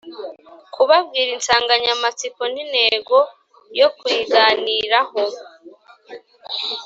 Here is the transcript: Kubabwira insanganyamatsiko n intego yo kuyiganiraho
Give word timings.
Kubabwira 0.73 1.29
insanganyamatsiko 1.37 2.41
n 2.53 2.55
intego 2.63 3.17
yo 3.79 3.87
kuyiganiraho 3.97 5.19